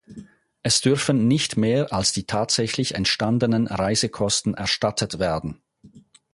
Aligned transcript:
Es 0.63 0.81
dürfen 0.81 1.27
nicht 1.27 1.57
mehr 1.57 1.93
als 1.93 2.11
die 2.11 2.25
tatsächlich 2.25 2.95
entstandenen 2.95 3.67
Reisekosten 3.67 4.55
erstattet 4.55 5.19
werden. 5.19 5.61